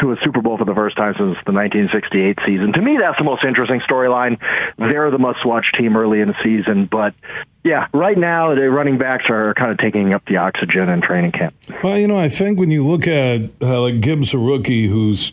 [0.00, 2.72] to a Super Bowl for the first time since the 1968 season.
[2.72, 4.38] To me, that's the most interesting storyline.
[4.76, 7.14] They're the must-watch team early in the season, but
[7.62, 11.32] yeah, right now the running backs are kind of taking up the oxygen in training
[11.32, 11.54] camp.
[11.82, 15.32] Well, you know, I think when you look at uh, like Gibbs, a rookie who's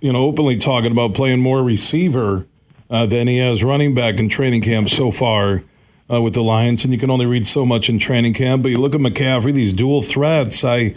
[0.00, 2.46] you know openly talking about playing more receiver
[2.90, 5.62] uh, than he has running back in training camp so far.
[6.10, 8.62] Uh, with the Lions, and you can only read so much in training camp.
[8.62, 10.64] But you look at McCaffrey; these dual threats.
[10.64, 10.94] I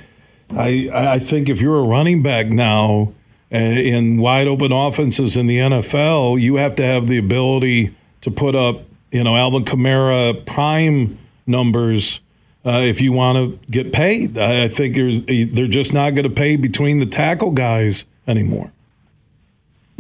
[0.58, 3.14] I, I think if you're a running back now
[3.52, 8.32] uh, in wide open offenses in the NFL, you have to have the ability to
[8.32, 12.22] put up, you know, Alvin Kamara prime numbers
[12.66, 14.38] uh, if you want to get paid.
[14.38, 18.72] I think they're just not going to pay between the tackle guys anymore.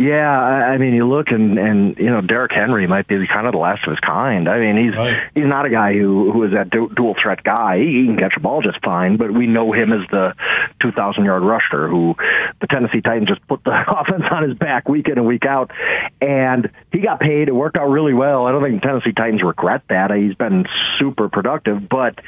[0.01, 3.53] Yeah, I mean, you look and and you know, Derrick Henry might be kind of
[3.53, 4.49] the last of his kind.
[4.49, 5.21] I mean, he's right.
[5.35, 7.77] he's not a guy who who is that du- dual threat guy.
[7.77, 10.33] He, he can catch a ball just fine, but we know him as the
[10.81, 12.15] 2,000 yard rusher who
[12.61, 15.71] the Tennessee Titans just put the offense on his back week in and week out,
[16.19, 17.47] and he got paid.
[17.47, 18.47] It worked out really well.
[18.47, 20.11] I don't think the Tennessee Titans regret that.
[20.11, 20.65] He's been
[20.97, 22.19] super productive, but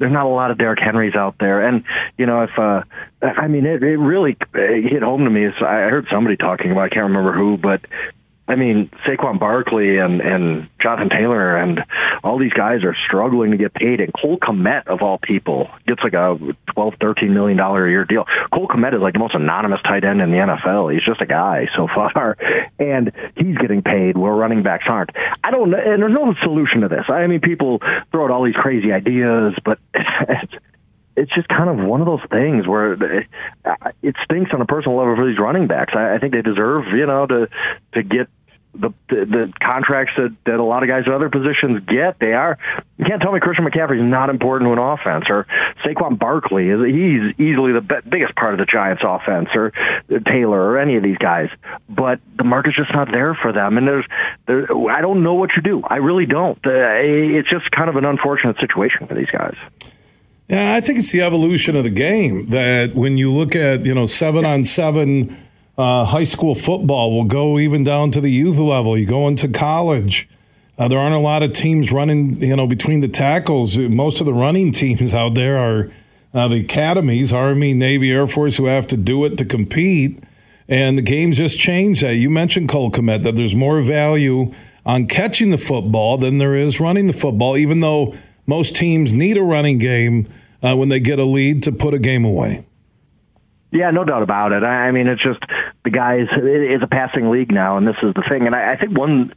[0.00, 1.64] there's not a lot of Derrick Henrys out there.
[1.64, 1.84] And
[2.18, 2.82] you know, if uh,
[3.22, 5.44] I mean, it, it really hit home to me.
[5.44, 7.82] Is I heard somebody talking about I can't remember who, but
[8.50, 11.84] I mean, Saquon Barkley and and Jonathan Taylor and
[12.24, 14.00] all these guys are struggling to get paid.
[14.00, 16.36] And Cole Kmet, of all people, gets like a
[16.74, 18.24] twelve, thirteen million dollar a year deal.
[18.52, 20.92] Cole Kmet is like the most anonymous tight end in the NFL.
[20.92, 22.36] He's just a guy so far,
[22.80, 25.10] and he's getting paid where running backs aren't.
[25.44, 27.04] I don't know, and there's no solution to this.
[27.08, 27.78] I mean, people
[28.10, 29.78] throw out all these crazy ideas, but.
[29.94, 30.54] It's,
[31.16, 32.94] it's just kind of one of those things where
[34.02, 35.92] it stinks on a personal level for these running backs.
[35.94, 37.48] I, I think they deserve, you know, to
[37.94, 38.28] to get
[38.72, 42.18] the, the the contracts that that a lot of guys at other positions get.
[42.20, 42.58] They are.
[42.98, 45.46] You can't tell me Christian McCaffrey is not important to an offense, or
[45.84, 49.72] Saquon Barkley is he's easily the be- biggest part of the Giants' offense, or
[50.26, 51.48] Taylor, or any of these guys.
[51.88, 54.06] But the market's just not there for them, and there's
[54.46, 54.66] there.
[54.88, 55.82] I don't know what you do.
[55.82, 56.58] I really don't.
[56.64, 59.56] Uh, it's just kind of an unfortunate situation for these guys.
[60.48, 63.94] Yeah, I think it's the evolution of the game that when you look at you
[63.94, 65.36] know seven on seven
[65.78, 68.96] uh, high school football will go even down to the youth level.
[68.98, 70.28] You go into college.
[70.78, 73.78] Uh, there aren't a lot of teams running, you know, between the tackles.
[73.78, 75.90] Most of the running teams out there are
[76.32, 80.22] uh, the academies, Army, Navy, Air Force, who have to do it to compete.
[80.68, 82.14] And the game's just changed that.
[82.14, 84.52] You mentioned Cole Kmet, that there's more value
[84.86, 88.14] on catching the football than there is running the football, even though
[88.46, 90.28] most teams need a running game
[90.62, 92.64] uh, when they get a lead to put a game away.
[93.72, 94.64] Yeah, no doubt about it.
[94.64, 95.38] I mean, it's just
[95.84, 96.26] the guys.
[96.32, 98.46] It's a passing league now, and this is the thing.
[98.46, 99.32] And I, I think one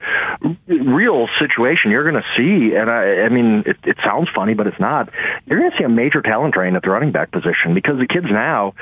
[0.67, 4.65] real situation you're going to see, and I, I mean, it, it sounds funny, but
[4.65, 5.09] it's not.
[5.45, 8.07] You're going to see a major talent drain at the running back position because the
[8.07, 8.73] kids now.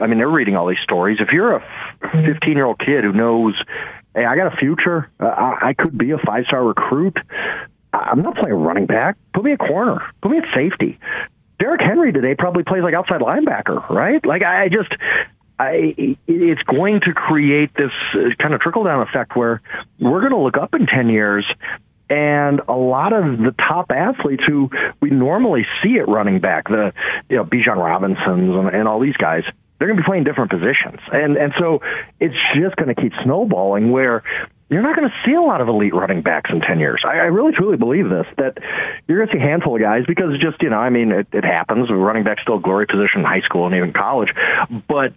[0.00, 1.18] I mean, they're reading all these stories.
[1.20, 1.62] If you're a
[2.00, 3.54] 15 year old kid who knows,
[4.14, 5.08] hey, I got a future.
[5.20, 7.16] Uh, I, I could be a five star recruit.
[7.92, 9.16] I'm not playing running back.
[9.34, 10.00] Put me a corner.
[10.20, 10.98] Put me at safety.
[11.58, 14.24] Derrick Henry today probably plays like outside linebacker, right?
[14.24, 14.92] Like I just,
[15.58, 19.62] I, it's going to create this uh, kind of trickle down effect where
[20.00, 21.46] we're going to look up in 10 years
[22.10, 26.92] and a lot of the top athletes who we normally see at running back, the
[27.28, 29.42] you know Bijan Robinsons and, and all these guys,
[29.78, 31.80] they're going to be playing different positions, and and so
[32.20, 34.22] it's just going to keep snowballing where
[34.70, 37.02] you're not going to see a lot of elite running backs in 10 years.
[37.06, 38.58] I, I really truly believe this, that
[39.06, 41.28] you're going to see a handful of guys because just, you know, I mean, it,
[41.32, 41.90] it happens.
[41.90, 44.30] Running back's still glory position in high school and even college.
[44.88, 45.12] But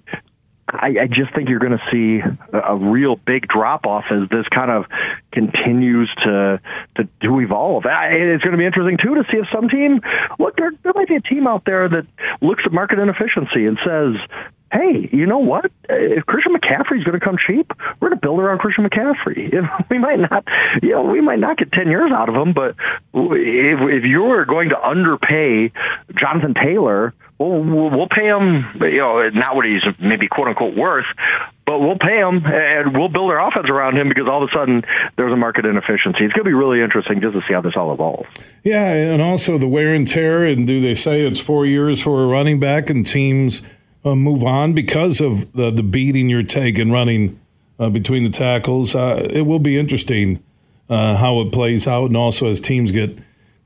[0.70, 2.20] I, I just think you're going to see
[2.52, 4.86] a, a real big drop off as this kind of
[5.32, 6.60] continues to
[6.96, 7.86] to, to evolve.
[7.86, 10.02] I, it's going to be interesting too to see if some team
[10.40, 12.06] look there, there might be a team out there that
[12.42, 14.16] looks at market inefficiency and says,
[14.72, 15.72] hey, you know what?
[15.90, 19.54] If Christian McCaffrey is going to come cheap, we're going to build around Christian McCaffrey.
[19.58, 20.44] If we might not,
[20.84, 22.76] you know, we might not get ten years out of him, but
[23.14, 25.72] if if you're going to underpay
[26.20, 31.06] Jonathan Taylor, well, we'll pay him, you know, not what he's maybe quote unquote worth,
[31.66, 34.58] but we'll pay him and we'll build our offense around him because all of a
[34.58, 34.84] sudden
[35.18, 36.24] there's a market inefficiency.
[36.24, 38.28] It's going to be really interesting just to see how this all evolves.
[38.64, 40.46] Yeah, and also the wear and tear.
[40.46, 43.62] And do they say it's four years for a running back and teams
[44.04, 47.40] uh, move on because of the, the beating you're taking running
[47.80, 48.96] uh, between the tackles.
[48.96, 50.44] Uh, it will be interesting
[50.90, 53.18] uh, how it plays out, and also as teams get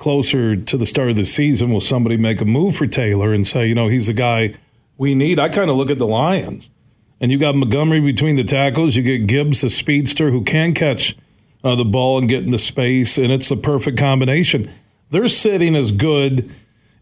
[0.01, 3.45] closer to the start of the season, will somebody make a move for Taylor and
[3.45, 4.55] say, you know, he's the guy
[4.97, 5.37] we need?
[5.39, 6.71] I kind of look at the Lions
[7.19, 8.95] and you got Montgomery between the tackles.
[8.95, 11.15] You get Gibbs, the speedster, who can catch
[11.63, 14.71] uh, the ball and get into space, and it's the perfect combination.
[15.11, 16.51] They're sitting as good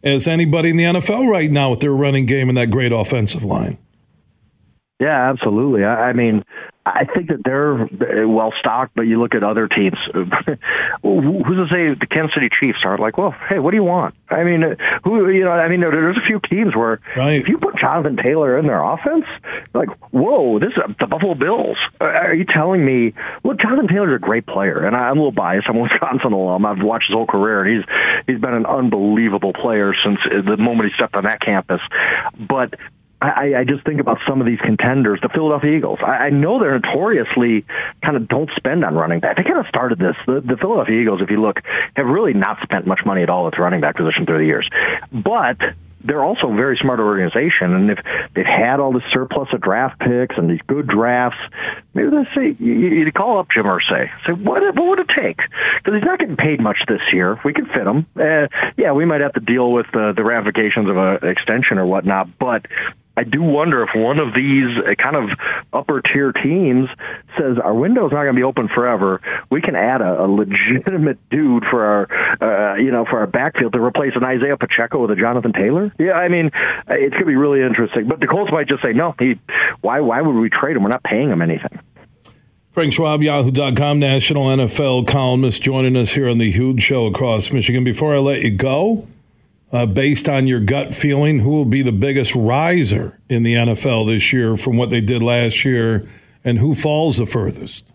[0.03, 3.45] as anybody in the NFL right now with their running game and that great offensive
[3.45, 3.77] line.
[4.99, 5.85] Yeah, absolutely.
[5.85, 6.43] I, I mean,
[6.85, 9.97] I think that they're well stocked, but you look at other teams.
[10.13, 14.15] Who's to say the Kansas City Chiefs aren't like, well, hey, what do you want?
[14.29, 15.51] I mean, who you know?
[15.51, 17.41] I mean, there's a few teams where right.
[17.41, 19.25] if you put Jonathan Taylor in their offense,
[19.73, 21.77] like, whoa, this is the Buffalo Bills.
[21.99, 23.13] Uh, are you telling me?
[23.43, 25.67] Look, Jonathan Taylor's a great player, and I'm a little biased.
[25.69, 26.65] I'm a Wisconsin alum.
[26.65, 27.85] I've watched his whole career, and he's
[28.25, 31.81] he's been an unbelievable player since the moment he stepped on that campus.
[32.37, 32.75] But
[33.21, 35.99] I, I just think about some of these contenders, the Philadelphia Eagles.
[36.01, 37.65] I, I know they're notoriously
[38.01, 39.35] kind of don't spend on running back.
[39.35, 40.15] They kind of started this.
[40.25, 41.61] The, the Philadelphia Eagles, if you look,
[41.95, 44.45] have really not spent much money at all at the running back position through the
[44.45, 44.69] years.
[45.11, 45.57] But
[46.01, 47.99] they're also a very smart organization, and if
[48.33, 51.39] they've had all this surplus of draft picks and these good drafts,
[51.93, 55.37] maybe they say you, you call up Jim Irsay, say what what would it take?
[55.37, 57.39] Because he's not getting paid much this year.
[57.43, 58.05] We can fit him.
[58.15, 58.47] Uh,
[58.77, 62.37] yeah, we might have to deal with the, the ramifications of an extension or whatnot,
[62.39, 62.65] but
[63.19, 65.37] I do wonder if one of these uh, kind of
[65.73, 66.87] upper tier teams
[67.37, 69.19] says our window's not going to be open forever.
[69.51, 72.07] We can add a, a legitimate dude for our,
[72.39, 75.93] uh, you know, for our backfield to replace an Isaiah Pacheco with a Jonathan Taylor.
[75.99, 76.49] Yeah, I mean,
[76.87, 78.07] it's going to be really interesting.
[78.07, 79.37] But the Colts might just say, no, he,
[79.81, 80.83] why, why would we trade him?
[80.83, 81.77] We're not paying him anything.
[82.69, 87.83] Frank Schwab, Yahoo.com, national NFL columnist, joining us here on the huge show across Michigan.
[87.83, 89.09] Before I let you go,
[89.71, 94.07] uh, based on your gut feeling, who will be the biggest riser in the NFL
[94.07, 96.07] this year from what they did last year,
[96.43, 97.85] and who falls the furthest?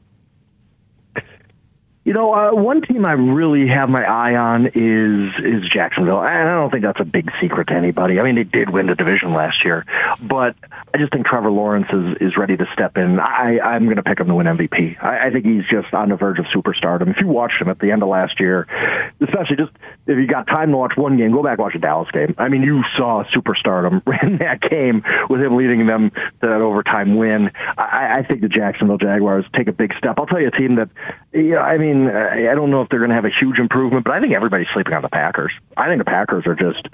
[2.05, 6.49] You know, uh, one team I really have my eye on is is Jacksonville, and
[6.49, 8.21] I don't think that's a big secret to anybody.
[8.21, 9.87] I mean, they did win the division last year,
[10.23, 10.55] but
[10.93, 13.19] I just think Trevor Lawrence is is ready to step in.
[13.19, 15.03] I I'm going to pick him to win MVP.
[15.03, 17.09] I, I think he's just on the verge of superstardom.
[17.11, 18.67] If you watched him at the end of last year,
[19.23, 19.73] especially just
[20.07, 22.35] if you got time to watch one game, go back watch a Dallas game.
[22.37, 27.17] I mean, you saw superstardom in that game with him leading them to that overtime
[27.17, 27.51] win.
[27.79, 30.17] I, I think the Jacksonville Jaguars take a big step.
[30.19, 30.91] I'll tell you a team that,
[31.33, 34.05] you know, I mean, I don't know if they're going to have a huge improvement,
[34.05, 35.53] but I think everybody's sleeping on the Packers.
[35.77, 36.87] I think the Packers are just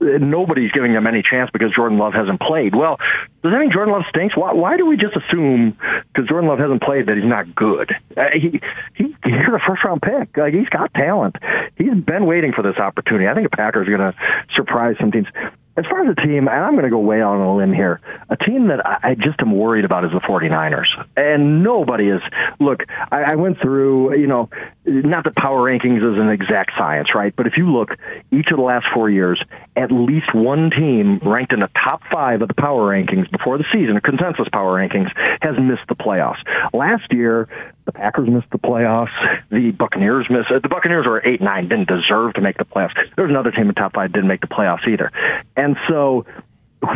[0.00, 2.74] nobody's giving them any chance because Jordan Love hasn't played.
[2.74, 2.96] Well,
[3.42, 4.36] does that mean Jordan Love stinks?
[4.36, 5.76] Why, why do we just assume
[6.12, 7.92] because Jordan Love hasn't played that he's not good?
[8.16, 8.60] Uh, he,
[8.94, 10.36] he he's a first round pick.
[10.36, 11.36] Like he's got talent.
[11.76, 13.28] He's been waiting for this opportunity.
[13.28, 14.18] I think the Packers are going to
[14.54, 15.28] surprise some teams
[15.76, 18.00] as far as a team, and I'm going to go way on a limb here,
[18.30, 20.86] a team that I just am worried about is the 49ers.
[21.16, 22.22] And nobody is.
[22.58, 24.48] Look, I, I went through, you know,
[24.86, 27.34] not that power rankings is an exact science, right?
[27.36, 27.90] But if you look,
[28.30, 29.42] each of the last four years,
[29.76, 33.64] at least one team ranked in the top five of the power rankings before the
[33.72, 35.10] season, consensus power rankings,
[35.42, 36.40] has missed the playoffs.
[36.72, 37.48] Last year,
[37.86, 39.14] the Packers missed the playoffs.
[39.50, 40.50] The Buccaneers missed.
[40.50, 42.94] Uh, the Buccaneers were eight nine, didn't deserve to make the playoffs.
[43.16, 45.10] There's another team in top five didn't make the playoffs either.
[45.56, 46.26] And so,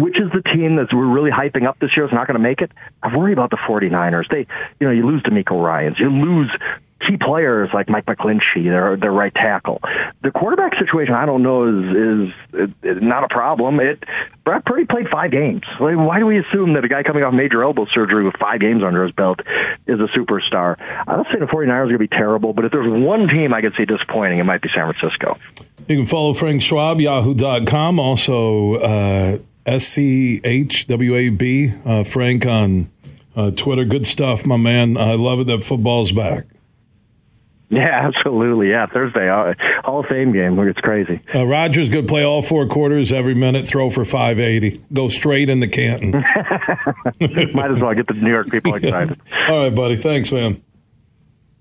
[0.01, 2.43] which is the team that we're really hyping up this year is not going to
[2.43, 2.73] make it?
[3.03, 4.29] I worry about the 49ers.
[4.29, 4.47] They,
[4.79, 6.51] you know, you lose DeMeco Ryans, you lose
[7.07, 9.81] key players like Mike McGlinchey, their their right tackle.
[10.23, 13.81] The quarterback situation, I don't know, is is, is not a problem.
[13.81, 14.05] It
[14.45, 15.63] Brock Purdy played five games.
[15.81, 18.61] Like, why do we assume that a guy coming off major elbow surgery with five
[18.61, 19.41] games under his belt
[19.87, 20.77] is a superstar?
[20.81, 23.55] I don't say the 49ers are going to be terrible, but if there's one team
[23.55, 25.39] I could see disappointing, it might be San Francisco.
[25.87, 31.43] You can follow Frank Schwab, yahoo.com, also uh, SCHWAB,
[31.87, 32.91] uh, Frank on
[33.37, 33.85] uh, Twitter.
[33.85, 34.97] Good stuff, my man.
[34.97, 36.47] I love it that football's back.
[37.73, 38.71] Yeah, absolutely.
[38.71, 40.57] Yeah, Thursday Hall of Fame game.
[40.57, 41.21] Look, it's crazy.
[41.33, 45.49] Uh, Rodgers could play all four quarters every minute, throw for five eighty, go straight
[45.49, 46.11] in the Canton.
[47.55, 49.17] Might as well get the New York people excited.
[49.31, 49.53] Yeah.
[49.53, 49.95] All right, buddy.
[49.95, 50.61] Thanks, man.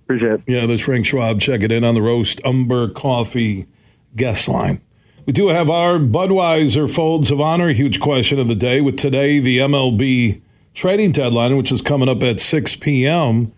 [0.05, 0.41] Appreciate it.
[0.47, 1.39] Yeah, there's Frank Schwab.
[1.41, 3.67] Check it in on the roast umber coffee
[4.15, 4.81] guest line.
[5.27, 7.69] We do have our Budweiser folds of honor.
[7.69, 10.41] Huge question of the day with today the MLB
[10.73, 13.53] trading deadline, which is coming up at 6 p.m.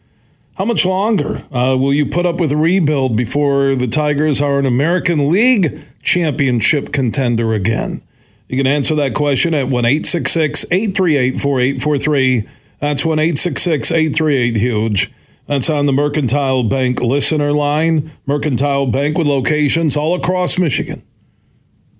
[0.56, 4.60] How much longer uh, will you put up with a rebuild before the Tigers are
[4.60, 8.02] an American League championship contender again?
[8.49, 12.49] You can answer that question at 1 838 4843.
[12.80, 15.12] That's 1 838 Huge.
[15.47, 18.12] That's on the Mercantile Bank listener line.
[18.26, 21.02] Mercantile Bank with locations all across Michigan.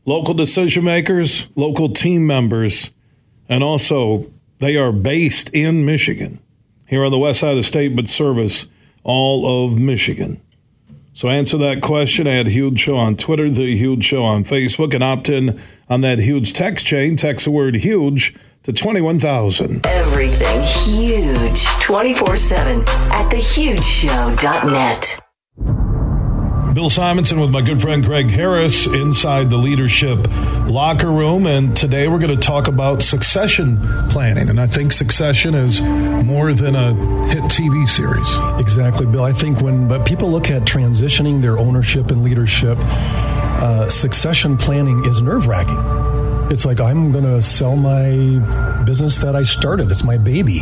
[0.06, 2.92] Local decision makers, local team members,
[3.48, 6.40] and also they are based in Michigan
[6.92, 8.70] here on the west side of the state, but service
[9.04, 10.42] all of Michigan.
[11.14, 15.04] So answer that question at Huge Show on Twitter, The Huge Show on Facebook, and
[15.04, 17.16] opt in on that huge text chain.
[17.16, 19.86] Text the word huge to 21,000.
[19.86, 25.22] Everything huge 24 7 at thehugeshow.net.
[26.74, 30.26] Bill Simonson with my good friend Greg Harris inside the leadership
[30.68, 31.46] locker room.
[31.46, 33.78] And today we're going to talk about succession
[34.10, 34.48] planning.
[34.48, 36.94] And I think succession is more than a
[37.28, 38.38] hit TV series.
[38.58, 39.24] Exactly, Bill.
[39.24, 45.04] I think when but people look at transitioning their ownership and leadership, uh, succession planning
[45.06, 46.11] is nerve wracking
[46.52, 48.10] it's like I'm going to sell my
[48.86, 49.90] business that I started.
[49.90, 50.62] It's my baby,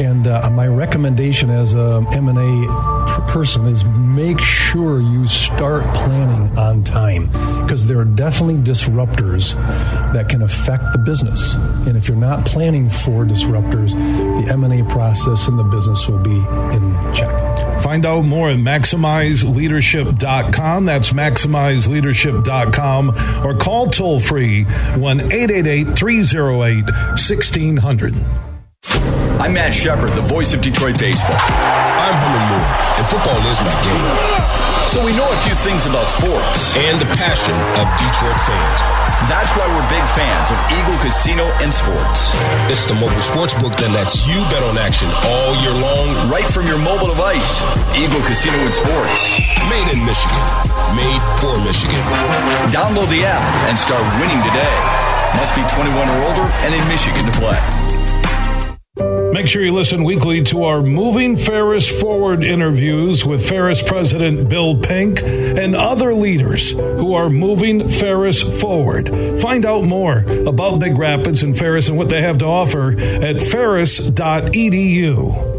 [0.00, 5.82] and uh, my recommendation as a M and A person is make sure you start
[5.94, 7.26] planning on time
[7.62, 9.54] because there are definitely disruptors
[10.12, 11.54] that can affect the business.
[11.86, 16.08] And if you're not planning for disruptors, the M and A process in the business
[16.08, 16.38] will be
[16.74, 17.47] in check.
[17.82, 20.84] Find out more at maximizeleadership.com.
[20.84, 28.14] That's maximizeleadership.com or call toll free 1 888 308 1600.
[29.38, 31.38] I'm Matt Shepard, the voice of Detroit baseball.
[31.38, 34.10] I'm Herman Moore, and football is my game.
[34.90, 38.78] So we know a few things about sports and the passion of Detroit fans.
[39.30, 42.34] That's why we're big fans of Eagle Casino and Sports.
[42.66, 46.18] It's the mobile sports book that lets you bet on action all year long.
[46.26, 47.62] Right from your mobile device.
[47.94, 49.38] Eagle Casino and Sports.
[49.70, 50.42] Made in Michigan.
[50.98, 52.02] Made for Michigan.
[52.74, 54.74] Download the app and start winning today.
[55.38, 57.87] Must be 21 or older and in Michigan to play.
[59.38, 64.76] Make sure you listen weekly to our Moving Ferris Forward interviews with Ferris President Bill
[64.76, 69.08] Pink and other leaders who are moving Ferris forward.
[69.40, 73.40] Find out more about Big Rapids and Ferris and what they have to offer at
[73.40, 75.57] ferris.edu.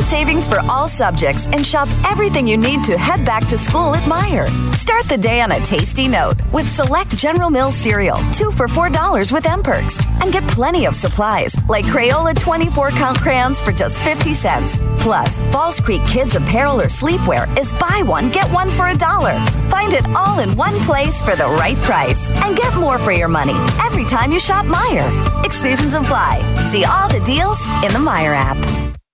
[0.00, 3.94] Find savings for all subjects and shop everything you need to head back to school
[3.94, 4.48] at Meijer.
[4.74, 9.30] Start the day on a tasty note with select General Mills cereal, two for $4
[9.30, 10.00] with M Perks.
[10.22, 14.80] And get plenty of supplies like Crayola 24 count crayons for just 50 cents.
[14.96, 19.38] Plus, Falls Creek Kids apparel or sleepwear is buy one, get one for a dollar.
[19.68, 22.30] Find it all in one place for the right price.
[22.42, 25.44] And get more for your money every time you shop Meijer.
[25.44, 26.40] Exclusions apply.
[26.64, 28.79] See all the deals in the Meijer app.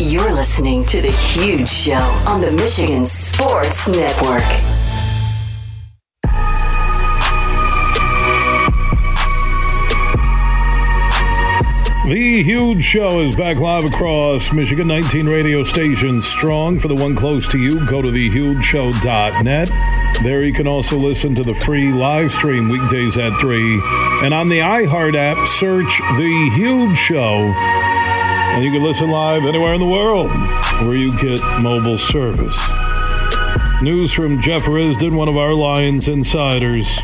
[0.00, 1.94] You're listening to The Huge Show
[2.26, 4.42] on the Michigan Sports Network.
[12.08, 14.88] The Huge Show is back live across Michigan.
[14.88, 16.80] 19 radio stations strong.
[16.80, 19.70] For the one close to you, go to thehugeshow.net.
[20.24, 23.80] There you can also listen to the free live stream weekdays at 3.
[24.24, 27.54] And on the iHeart app, search The Huge Show
[28.54, 30.30] and you can listen live anywhere in the world
[30.86, 32.56] where you get mobile service.
[33.82, 37.00] News from Jeff Risdon, one of our Lions insiders.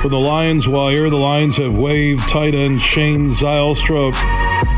[0.00, 4.14] For the Lions Wire, the Lions have waived tight end Shane Zylstra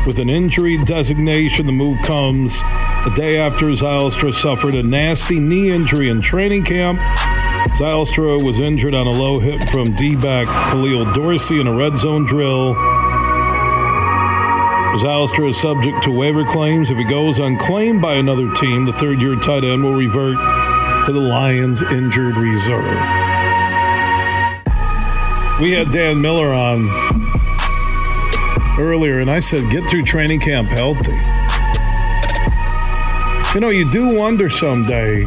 [0.05, 1.65] with an injury designation.
[1.65, 2.61] The move comes
[3.05, 6.99] a day after Zylstra suffered a nasty knee injury in training camp.
[7.79, 12.25] Zylstra was injured on a low hit from D-back Khalil Dorsey in a red zone
[12.25, 12.75] drill
[14.97, 16.89] Zylstra is subject to waiver claims.
[16.89, 20.37] If he goes unclaimed by another team, the third year tight end will revert
[21.05, 22.99] to the Lions injured reserve.
[25.61, 26.85] We had Dan Miller on
[28.81, 31.11] earlier, and I said, get through training camp healthy.
[33.53, 35.25] You know, you do wonder someday,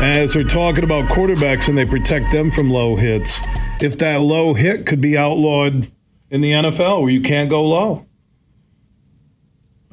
[0.00, 3.40] as they're talking about quarterbacks and they protect them from low hits,
[3.80, 5.90] if that low hit could be outlawed
[6.28, 8.06] in the NFL where you can't go low.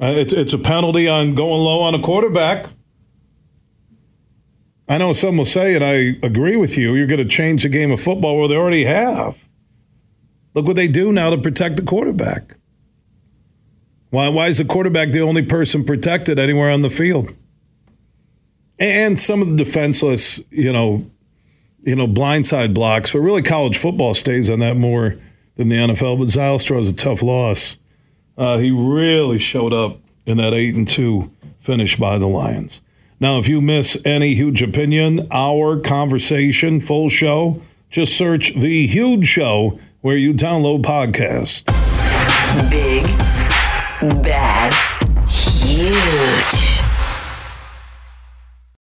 [0.00, 2.66] Uh, it's it's a penalty on going low on a quarterback.
[4.88, 7.68] I know some will say, and I agree with you, you're going to change the
[7.68, 9.46] game of football where they already have.
[10.54, 12.56] Look what they do now to protect the quarterback.
[14.10, 17.34] Why, why is the quarterback the only person protected anywhere on the field?
[18.78, 21.10] And some of the defenseless, you know,
[21.82, 25.16] you know, blindside blocks, but really college football stays on that more
[25.56, 26.18] than the NFL.
[26.18, 27.76] But Zylstra has a tough loss.
[28.38, 32.80] Uh, he really showed up in that eight and two finish by the Lions.
[33.20, 37.60] Now, if you miss any huge opinion, our conversation, full show,
[37.90, 41.66] just search the huge show where you download podcast.
[42.70, 43.02] Big,
[44.22, 44.72] bad,
[45.28, 46.67] huge.